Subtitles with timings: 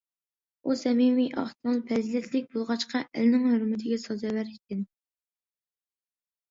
[0.69, 4.85] ئۇ سەمىمىي، ئاق كۆڭۈل، پەزىلەتلىك بولغاچقا، ئەلنىڭ ھۆرمىتىگە سازاۋەر ئىكەن.